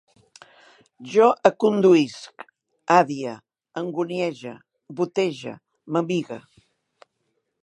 [1.15, 2.47] Jo aconduïsc,
[3.03, 3.35] adie,
[3.85, 4.57] anguniege,
[5.01, 5.57] botege,
[5.93, 6.45] m'amigue